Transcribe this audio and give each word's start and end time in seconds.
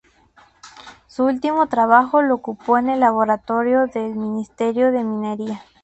Su 1.05 1.25
último 1.25 1.67
trabajo 1.67 2.23
lo 2.23 2.33
ocupó 2.33 2.79
en 2.79 2.89
el 2.89 3.01
laboratorio 3.01 3.85
del 3.85 4.15
Ministerio 4.15 4.91
de 4.91 5.03
Minería. 5.03 5.63